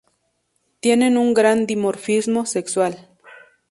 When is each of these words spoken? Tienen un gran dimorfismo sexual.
Tienen 0.79 1.15
un 1.15 1.35
gran 1.35 1.67
dimorfismo 1.67 2.47
sexual. 2.47 3.07